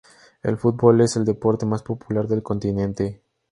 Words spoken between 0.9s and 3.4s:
es el deporte más popular del continente.